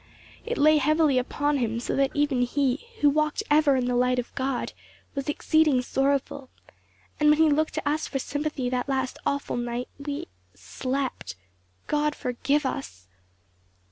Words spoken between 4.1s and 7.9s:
of God, was exceeding sorrowful; and when he looked to